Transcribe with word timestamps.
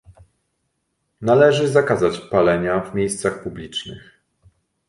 Należy 1.21 1.67
zakazać 1.67 2.17
palenia 2.19 2.79
w 2.81 2.95
miejscach 2.95 3.43
publicznych 3.43 4.19